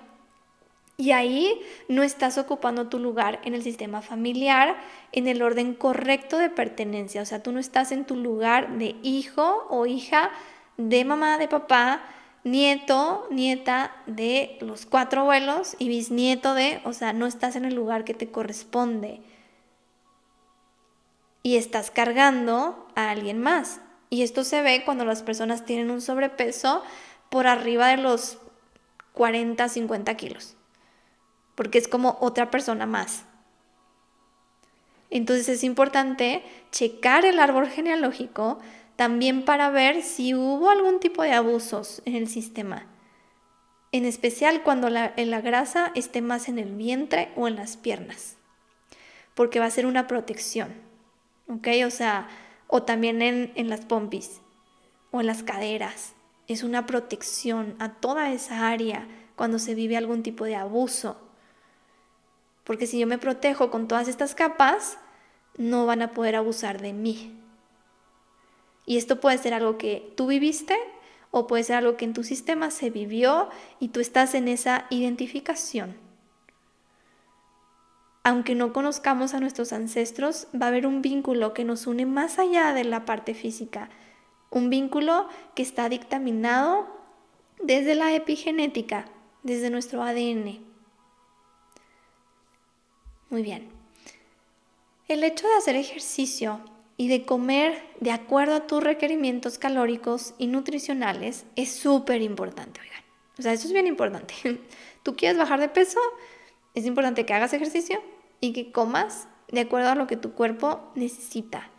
[0.99, 4.77] Y ahí no estás ocupando tu lugar en el sistema familiar
[5.13, 7.23] en el orden correcto de pertenencia.
[7.23, 10.31] O sea, tú no estás en tu lugar de hijo o hija
[10.79, 12.03] de mamá, de papá,
[12.45, 17.75] nieto, nieta de los cuatro abuelos y bisnieto de, o sea, no estás en el
[17.75, 19.21] lugar que te corresponde.
[21.43, 23.81] Y estás cargando a alguien más.
[24.09, 26.83] Y esto se ve cuando las personas tienen un sobrepeso
[27.29, 28.39] por arriba de los
[29.17, 30.57] 40, 50 kilos.
[31.55, 33.25] Porque es como otra persona más.
[35.09, 38.59] Entonces es importante checar el árbol genealógico
[38.97, 42.85] también para ver si hubo algún tipo de abusos en el sistema.
[43.91, 48.37] En especial cuando la, la grasa esté más en el vientre o en las piernas.
[49.35, 50.75] Porque va a ser una protección.
[51.49, 51.69] ¿Ok?
[51.87, 52.29] O sea,
[52.67, 54.43] o también en, en las pompis
[55.11, 56.16] o en las caderas.
[56.47, 61.21] Es una protección a toda esa área cuando se vive algún tipo de abuso.
[62.65, 64.99] Porque si yo me protejo con todas estas capas,
[65.57, 67.39] no van a poder abusar de mí.
[68.87, 70.77] Y esto puede ser algo que tú viviste
[71.31, 74.87] o puede ser algo que en tu sistema se vivió y tú estás en esa
[74.91, 75.97] identificación.
[78.23, 82.39] Aunque no conozcamos a nuestros ancestros, va a haber un vínculo que nos une más
[82.39, 83.89] allá de la parte física,
[84.51, 86.87] un vínculo que está dictaminado
[87.61, 89.07] desde la epigenética,
[89.43, 90.65] desde nuestro ADN.
[93.31, 93.69] Muy bien.
[95.09, 96.61] El hecho de hacer ejercicio
[96.97, 103.03] y de comer de acuerdo a tus requerimientos calóricos y nutricionales es súper importante, oigan.
[103.39, 104.35] O sea, eso es bien importante.
[105.03, 106.01] Tú quieres bajar de peso,
[106.75, 108.03] es importante que hagas ejercicio
[108.41, 111.71] y que comas de acuerdo a lo que tu cuerpo necesita.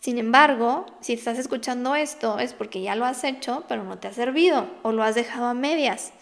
[0.00, 4.08] Sin embargo, si estás escuchando esto es porque ya lo has hecho, pero no te
[4.08, 6.12] ha servido o lo has dejado a medias.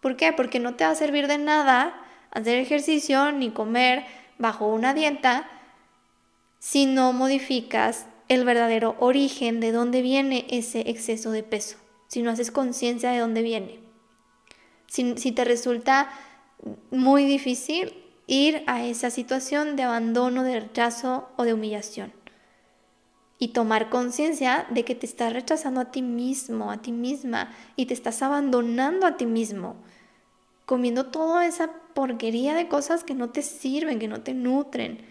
[0.00, 0.32] ¿Por qué?
[0.32, 1.94] Porque no te va a servir de nada
[2.32, 4.04] hacer ejercicio ni comer
[4.38, 5.48] bajo una dieta
[6.58, 11.76] si no modificas el verdadero origen de dónde viene ese exceso de peso,
[12.08, 13.80] si no haces conciencia de dónde viene.
[14.86, 16.10] Si, si, te resulta
[16.90, 17.94] muy difícil
[18.26, 22.21] ir a esa situación de abandono, de rechazo o de humillación.
[23.42, 27.86] Y tomar conciencia de que te estás rechazando a ti mismo, a ti misma, y
[27.86, 29.74] te estás abandonando a ti mismo,
[30.64, 35.04] comiendo toda esa porquería de cosas que no te sirven, que no te nutren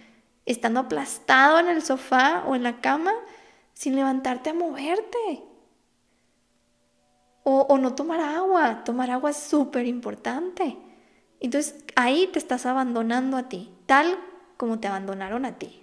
[0.46, 3.12] estando aplastado en el sofá o en la cama
[3.74, 5.44] sin levantarte a moverte.
[7.44, 8.86] O, no tomar agua.
[8.86, 10.78] Tomar agua es súper importante.
[11.42, 14.18] Entonces ahí te estás abandonando a ti, tal
[14.56, 15.81] como te abandonaron a ti.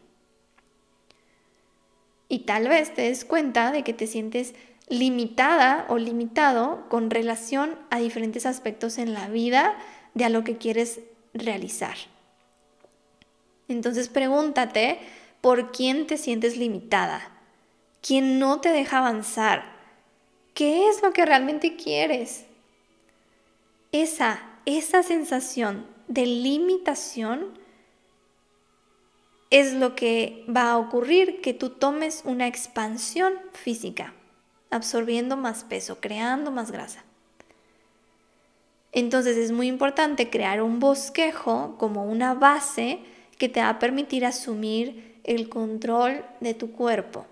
[2.28, 4.54] Y tal vez te des cuenta de que te sientes
[4.88, 9.76] limitada o limitado con relación a diferentes aspectos en la vida
[10.14, 11.00] de a lo que quieres
[11.34, 11.96] realizar.
[13.68, 14.98] Entonces pregúntate
[15.40, 17.30] por quién te sientes limitada,
[18.02, 19.76] quién no te deja avanzar,
[20.54, 22.44] qué es lo que realmente quieres.
[23.92, 27.58] Esa, esa sensación de limitación
[29.50, 34.12] es lo que va a ocurrir que tú tomes una expansión física,
[34.70, 37.04] absorbiendo más peso, creando más grasa.
[38.92, 43.00] Entonces es muy importante crear un bosquejo como una base
[43.38, 47.26] que te va a permitir asumir el control de tu cuerpo,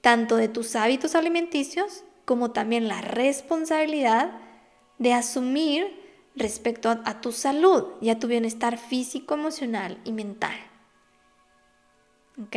[0.00, 4.32] tanto de tus hábitos alimenticios como también la responsabilidad
[4.98, 6.00] de asumir
[6.34, 10.54] respecto a, tu salud y a tu bienestar físico, emocional y mental.
[12.42, 12.56] ¿Ok?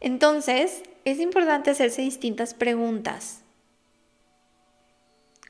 [0.00, 3.42] Entonces, es importante hacerse distintas preguntas,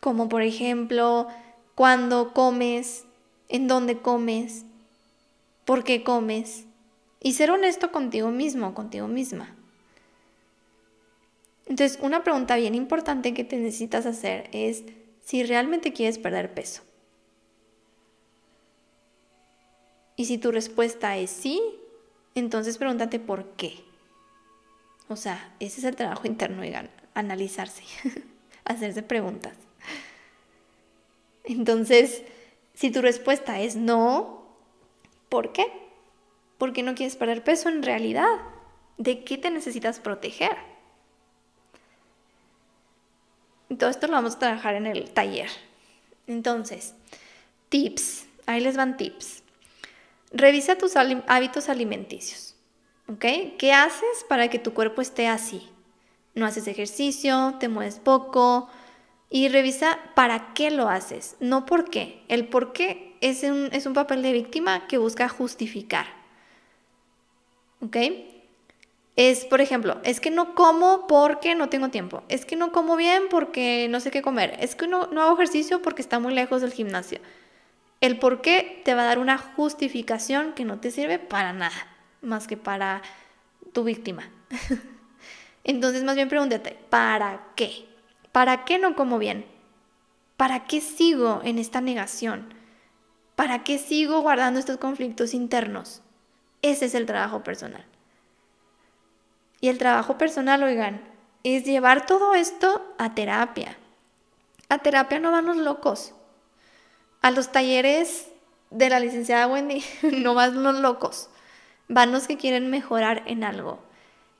[0.00, 1.28] como por ejemplo,
[1.74, 3.04] ¿cuándo comes?
[3.48, 4.64] ¿En dónde comes?
[5.64, 6.64] por qué comes
[7.20, 9.54] y ser honesto contigo mismo, contigo misma.
[11.66, 14.84] Entonces, una pregunta bien importante que te necesitas hacer es
[15.24, 16.82] si realmente quieres perder peso.
[20.16, 21.62] Y si tu respuesta es sí,
[22.34, 23.84] entonces pregúntate por qué.
[25.08, 26.72] O sea, ese es el trabajo interno, y
[27.14, 27.82] analizarse,
[28.64, 29.56] hacerse preguntas.
[31.44, 32.22] Entonces,
[32.74, 34.42] si tu respuesta es no,
[35.32, 35.64] ¿Por qué?
[36.58, 38.28] Porque no quieres perder peso en realidad.
[38.98, 40.54] ¿De qué te necesitas proteger?
[43.78, 45.48] todo esto lo vamos a trabajar en el taller.
[46.26, 46.94] Entonces,
[47.70, 48.26] tips.
[48.44, 49.41] Ahí les van tips.
[50.32, 52.56] Revisa tus hábitos alimenticios.
[53.08, 53.24] ¿Ok?
[53.58, 55.68] ¿Qué haces para que tu cuerpo esté así?
[56.34, 58.68] No haces ejercicio, te mueves poco.
[59.28, 62.22] Y revisa para qué lo haces, no por qué.
[62.28, 66.06] El por qué es un, es un papel de víctima que busca justificar.
[67.80, 67.96] ¿Ok?
[69.16, 72.22] Es, por ejemplo, es que no como porque no tengo tiempo.
[72.28, 74.56] Es que no como bien porque no sé qué comer.
[74.60, 77.20] Es que no, no hago ejercicio porque está muy lejos del gimnasio.
[78.02, 81.86] El por qué te va a dar una justificación que no te sirve para nada,
[82.20, 83.00] más que para
[83.72, 84.28] tu víctima.
[85.64, 87.86] Entonces, más bien pregúntate, ¿para qué?
[88.32, 89.46] ¿Para qué no como bien?
[90.36, 92.52] ¿Para qué sigo en esta negación?
[93.36, 96.02] ¿Para qué sigo guardando estos conflictos internos?
[96.60, 97.84] Ese es el trabajo personal.
[99.60, 101.02] Y el trabajo personal, oigan,
[101.44, 103.78] es llevar todo esto a terapia.
[104.68, 106.14] A terapia no van los locos.
[107.22, 108.28] A los talleres
[108.70, 111.30] de la licenciada Wendy no van los locos.
[111.88, 113.78] Van los que quieren mejorar en algo.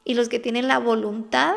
[0.05, 1.55] Y los que tienen la voluntad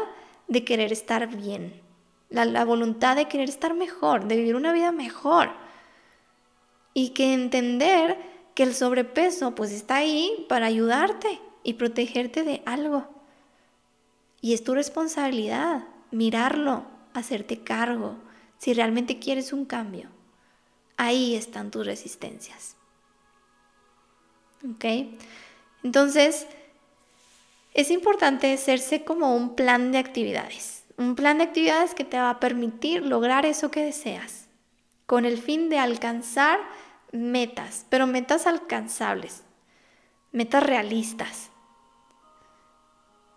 [0.47, 1.81] de querer estar bien.
[2.29, 5.49] La, la voluntad de querer estar mejor, de vivir una vida mejor
[6.93, 8.17] y que entender
[8.55, 13.07] que el sobrepeso pues está ahí para ayudarte y protegerte de algo.
[14.41, 18.15] Y es tu responsabilidad mirarlo, hacerte cargo,
[18.57, 20.14] si realmente quieres un cambio.
[20.97, 22.75] Ahí están tus resistencias.
[24.63, 24.85] ¿Ok?
[25.83, 26.47] Entonces,
[27.73, 30.85] es importante hacerse como un plan de actividades.
[30.97, 34.47] Un plan de actividades que te va a permitir lograr eso que deseas,
[35.05, 36.59] con el fin de alcanzar
[37.11, 39.43] metas, pero metas alcanzables,
[40.31, 41.51] metas realistas.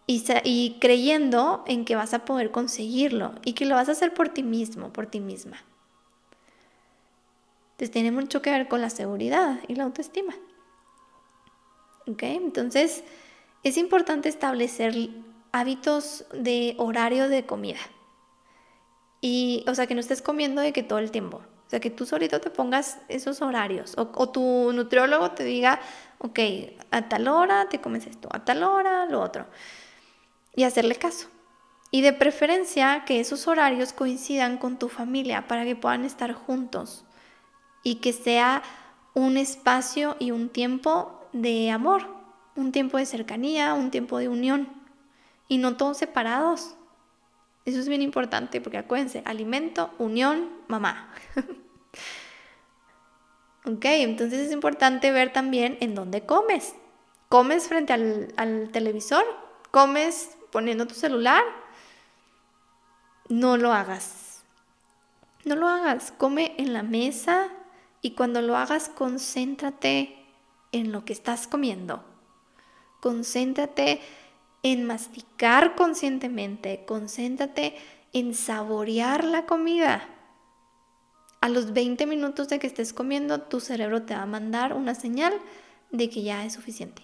[0.06, 4.14] Y, y, creyendo en que vas a poder conseguirlo y que lo vas a hacer
[4.14, 5.58] por ti mismo, por ti misma.
[7.78, 10.34] Entonces tiene mucho que ver con la seguridad y la autoestima.
[12.08, 12.24] ¿Ok?
[12.24, 13.04] Entonces
[13.62, 15.10] es importante establecer
[15.52, 17.78] hábitos de horario de comida.
[19.20, 21.36] Y, o sea, que no estés comiendo de que todo el tiempo.
[21.36, 23.94] O sea, que tú solito te pongas esos horarios.
[23.96, 25.78] O, tu nutriólogo te diga,
[26.18, 26.40] ok,
[26.90, 29.46] a tal hora te comes esto, a tal hora lo otro.
[30.56, 31.28] Y hacerle caso.
[31.92, 37.04] Y de preferencia que esos horarios coincidan con tu familia para que puedan estar juntos.
[37.88, 38.62] Y que sea
[39.14, 42.06] un espacio y un tiempo de amor,
[42.54, 44.68] un tiempo de cercanía, un tiempo de unión.
[45.48, 46.74] Y no todos separados.
[47.64, 51.10] Eso es bien importante porque acuérdense, alimento, unión, mamá.
[53.64, 56.74] ok, entonces es importante ver también en dónde comes.
[57.30, 59.24] ¿Comes frente al, al televisor?
[59.70, 61.42] ¿Comes poniendo tu celular?
[63.30, 64.44] No lo hagas.
[65.46, 66.12] No lo hagas.
[66.18, 67.48] Come en la mesa
[68.02, 70.16] y cuando lo hagas, concéntrate
[70.72, 72.04] en lo que estás comiendo.
[73.00, 74.00] Concéntrate
[74.62, 77.76] en masticar conscientemente, concéntrate
[78.12, 80.08] en saborear la comida.
[81.40, 84.94] A los 20 minutos de que estés comiendo, tu cerebro te va a mandar una
[84.94, 85.32] señal
[85.90, 87.02] de que ya es suficiente.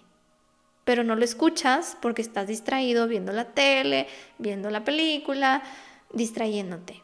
[0.84, 5.62] Pero no lo escuchas porque estás distraído viendo la tele, viendo la película,
[6.12, 7.03] distrayéndote.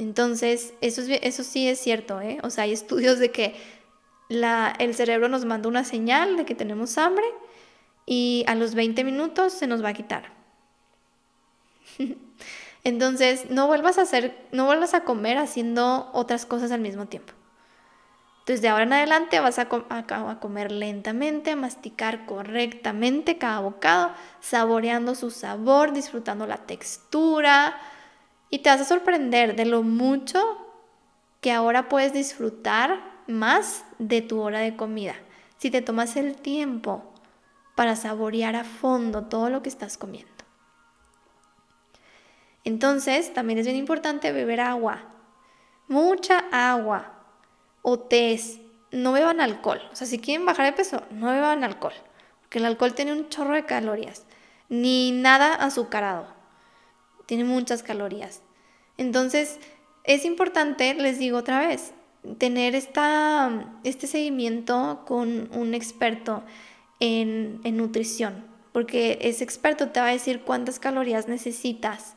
[0.00, 2.38] Entonces, eso, eso sí es cierto, ¿eh?
[2.42, 3.54] O sea, hay estudios de que
[4.30, 7.26] la, el cerebro nos manda una señal de que tenemos hambre
[8.06, 10.32] y a los 20 minutos se nos va a quitar.
[12.84, 17.34] Entonces, no vuelvas a hacer, no vuelvas a comer haciendo otras cosas al mismo tiempo.
[18.38, 24.12] Entonces, de ahora en adelante vas a, a, comer lentamente, a masticar correctamente cada bocado,
[24.40, 27.76] saboreando su sabor, disfrutando la textura.
[28.50, 30.42] Y te vas a sorprender de lo mucho
[31.40, 35.14] que ahora puedes disfrutar más de tu hora de comida.
[35.56, 37.04] Si te tomas el tiempo
[37.76, 40.30] para saborear a fondo todo lo que estás comiendo.
[42.64, 45.02] Entonces, también es bien importante beber agua,
[45.88, 47.12] mucha agua
[47.82, 48.60] o tés.
[48.92, 49.80] No beban alcohol.
[49.92, 51.94] O sea, si quieren bajar de peso, no beban alcohol,
[52.40, 54.26] porque el alcohol tiene un chorro de calorías,
[54.68, 56.39] ni nada azucarado.
[57.30, 58.42] Tiene muchas calorías.
[58.96, 59.60] Entonces,
[60.02, 61.92] es importante, les digo otra vez,
[62.38, 66.42] tener esta, este seguimiento con un experto
[66.98, 72.16] en, nutrición, porque ese experto te va a decir cuántas calorías necesitas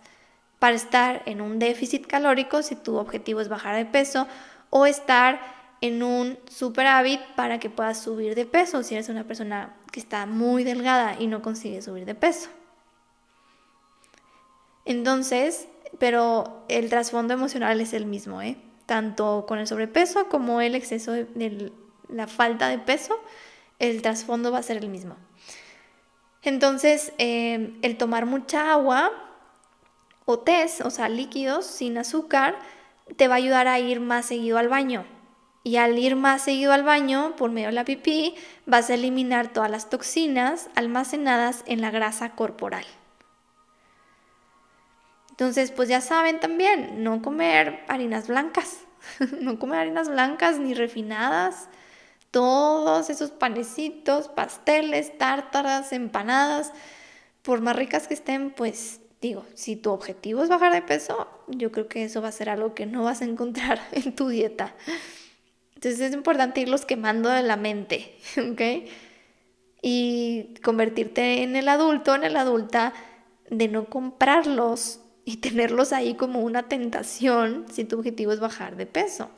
[0.58, 4.28] para estar en un déficit calórico si tu objetivo es bajar de peso
[4.72, 5.40] o estar
[5.82, 10.26] en un superávit para que puedas subir de peso si eres una persona que está
[10.26, 12.50] muy delgada y no consigue subir de peso.
[14.86, 15.68] Entonces,
[16.00, 18.58] pero el trasfondo emocional es el mismo, ¿eh?
[18.86, 21.72] tanto con el sobrepeso como el exceso de
[22.10, 23.20] la falta de peso
[23.80, 25.16] el trasfondo va a ser el mismo.
[26.42, 29.12] Entonces, eh, el tomar mucha agua
[30.26, 32.56] o test, o sea, líquidos sin azúcar,
[33.18, 35.06] te va a ayudar a ir más seguido al baño.
[35.64, 39.54] Y al ir más seguido al baño, por medio de la pipí, vas a eliminar
[39.54, 42.86] todas las toxinas almacenadas en la grasa corporal.
[45.34, 48.82] Entonces, pues ya saben también, no comer harinas blancas,
[49.42, 51.70] no comer harinas blancas ni refinadas,
[52.30, 56.72] todos esos panecitos, pasteles, tártaras, empanadas,
[57.42, 61.72] por más ricas que estén, pues digo, si tu objetivo es bajar de peso, yo
[61.72, 64.76] creo que eso va a ser algo que no vas a encontrar en tu dieta.
[65.74, 68.88] Entonces es importante irlos quemando de la mente, ¿ok?
[69.82, 72.94] Y convertirte en el adulto, en el adulta,
[73.50, 78.86] de no comprarlos y tenerlos ahí como una tentación si tu objetivo es bajar de
[78.86, 79.30] peso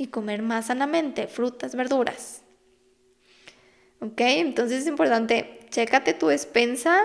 [0.00, 2.42] y comer más sanamente, frutas, verduras.
[4.00, 4.20] ¿Ok?
[4.20, 7.02] Entonces es importante, chécate tu despensa,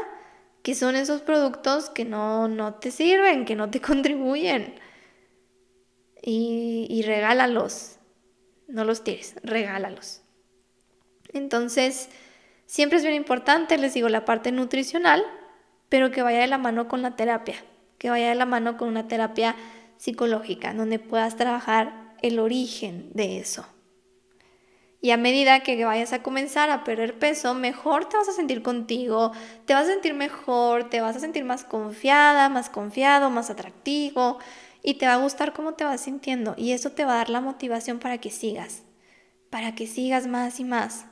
[0.63, 4.75] que son esos productos que no, no te sirven, que no te contribuyen.
[6.21, 7.97] Y, y regálalos.
[8.67, 10.21] No los tires, regálalos.
[11.33, 12.09] Entonces,
[12.65, 15.23] siempre es bien importante, les digo, la parte nutricional,
[15.89, 17.55] pero que vaya de la mano con la terapia,
[17.97, 19.55] que vaya de la mano con una terapia
[19.97, 23.65] psicológica, donde puedas trabajar el origen de eso.
[25.01, 28.63] Y a medida que vayas a comenzar a perder peso, mejor te vas a sentir
[28.63, 29.33] contigo,
[29.65, 34.39] te vas a sentir mejor, te vas a sentir más confiada, más confiado, más atractivo
[34.81, 37.29] y te va a gustar cómo te vas sintiendo y eso te va a dar
[37.29, 38.81] la motivación para que sigas,
[39.51, 41.05] para que sigas más y más,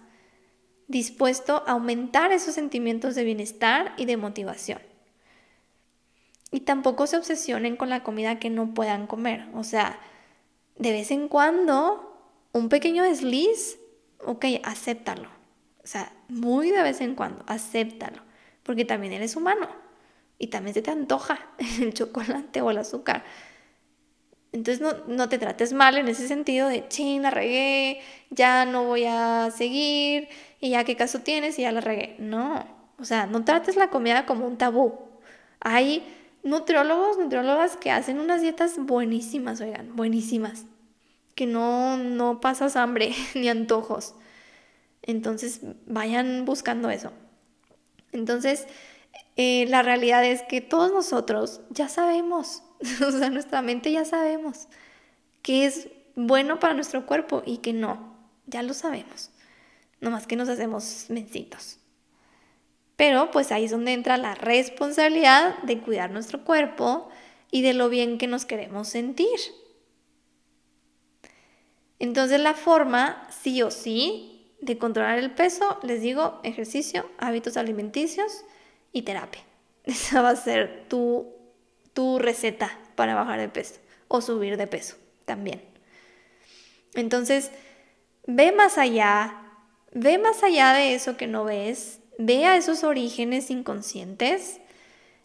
[0.94, 4.80] dispuesto a aumentar esos sentimientos de bienestar y de motivación.
[6.52, 10.00] Y tampoco se obsesionen con la comida que no puedan comer, o sea,
[10.78, 12.16] de vez en cuando
[12.52, 13.80] un pequeño desliz,
[14.24, 15.30] ok, acéptalo.
[15.84, 18.22] O sea, muy de vez en cuando, acéptalo,
[18.62, 19.68] porque también eres humano
[20.38, 21.40] y también se te antoja
[21.82, 23.24] el chocolate o el azúcar.
[24.52, 28.84] Entonces no, no, te trates mal en ese sentido de, ching, la regué, ya no
[28.84, 30.30] voy a seguir,
[30.64, 32.16] y ya qué caso tienes y ya la regué.
[32.20, 32.66] No,
[32.98, 34.98] o sea, no trates la comida como un tabú.
[35.60, 36.04] Hay
[36.42, 40.64] nutriólogos, nutriólogas que hacen unas dietas buenísimas, oigan, buenísimas,
[41.36, 44.16] que no, no pasas hambre ni antojos.
[45.02, 47.12] Entonces vayan buscando eso.
[48.14, 48.66] Entonces,
[49.36, 52.64] eh, la realidad es que todos nosotros ya sabemos
[53.06, 54.70] o sea, nuestra mente ya sabemos
[55.42, 58.16] que es bueno para nuestro cuerpo y que no,
[58.48, 59.33] ya lo sabemos.
[60.04, 61.80] Nomás que nos hacemos mencitos.
[62.96, 67.10] Pero pues ahí es donde entra la responsabilidad de cuidar nuestro cuerpo
[67.50, 69.28] y de lo bien que nos queremos sentir.
[71.98, 78.46] Entonces la forma, sí o sí, de controlar el peso, les digo, ejercicio, hábitos alimenticios
[78.92, 79.42] y terapia.
[79.84, 81.34] Esa va a ser tu
[81.94, 85.64] tu receta para bajar de peso o subir de peso también.
[86.94, 87.52] Entonces,
[88.28, 89.43] ve más allá,
[89.94, 94.60] ve más allá de eso que no ves, ve a esos orígenes inconscientes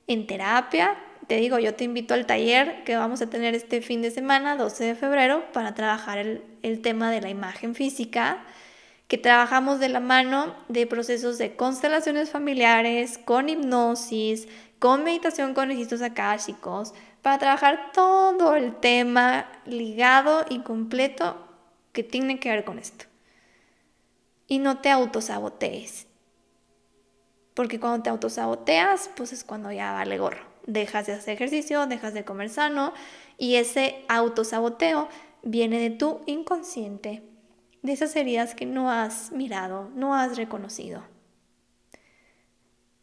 [0.07, 0.97] en terapia.
[1.27, 4.57] Te digo, yo te invito al taller que vamos a tener este fin de semana,
[4.57, 8.45] 12 de febrero, para trabajar el, tema de la imagen física,
[9.09, 14.49] que trabajamos de la mano de procesos de constelaciones familiares, con hipnosis,
[14.79, 21.37] con meditación con registros akáshicos, para trabajar todo el tema ligado y completo
[21.93, 23.08] que tiene que ver con esto.
[24.49, 26.09] Y no te autosabotees.
[27.55, 30.45] Porque cuando te autosaboteas, pues es cuando ya vale gorro.
[30.67, 32.93] Dejas de hacer ejercicio, dejas de comer sano
[33.37, 35.09] y ese autosaboteo
[35.43, 37.23] viene de tu inconsciente,
[37.83, 41.03] de esas heridas que no has mirado, no has reconocido.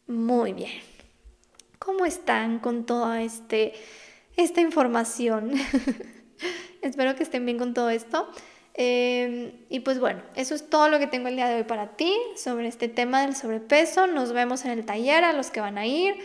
[0.06, 0.80] Muy bien.
[1.78, 3.72] ¿Cómo están con toda este,
[4.36, 5.52] esta información?
[6.82, 8.28] Espero que estén bien con todo esto.
[8.78, 11.96] Em, y pues bueno, eso es todo lo que tengo el día de hoy para
[11.96, 14.06] ti sobre este tema del sobrepeso.
[14.06, 16.16] Nos vemos en el taller a los que van a ir.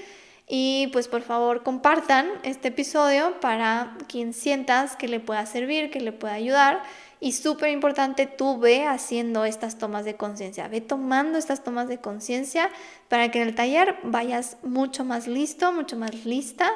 [0.53, 6.01] Y pues por favor compartan este episodio para quien sientas que le pueda servir, que
[6.01, 6.83] le pueda ayudar.
[7.21, 11.99] Y súper importante, tú ve haciendo estas tomas de conciencia, ve tomando estas tomas de
[11.99, 12.69] conciencia
[13.07, 16.69] para que en el taller vayas mucho más listo, mucho más lista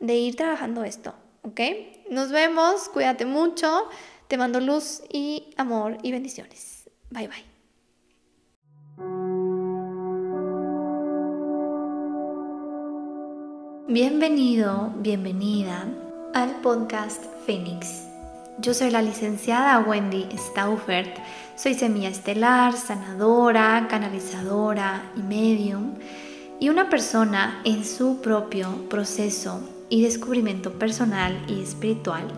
[0.00, 1.60] de ir trabajando esto, ¿ok?
[2.08, 3.88] Nos vemos, cuídate mucho,
[4.30, 6.88] te mando luz y amor y bendiciones.
[7.10, 7.44] Bye bye.
[13.88, 15.84] Bienvenido, bienvenida
[16.32, 18.06] al podcast Phoenix
[18.62, 21.16] yo soy la licenciada Wendy Staufert,
[21.56, 25.94] soy semilla estelar, sanadora, canalizadora y medium
[26.58, 32.28] y una persona en su propio proceso y descubrimiento personal y espiritual,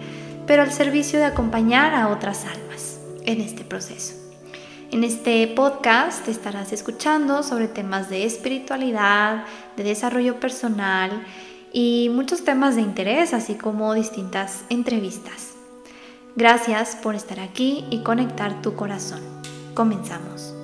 [0.47, 4.14] pero al servicio de acompañar a otras almas en este proceso.
[4.90, 9.45] En este podcast estarás escuchando sobre temas de espiritualidad,
[9.76, 11.24] de desarrollo personal
[11.72, 15.53] y muchos temas de interés, así como distintas entrevistas.
[16.36, 19.20] Gracias por estar aquí y conectar tu corazón.
[19.74, 20.55] Comenzamos.